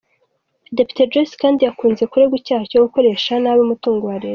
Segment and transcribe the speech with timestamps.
[0.77, 4.29] Depite Joyce kandi yakunze kuregwa icyaha cyo gukoresha nabi umutungo wa leta.